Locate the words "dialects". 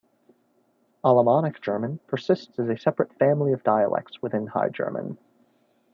3.63-4.19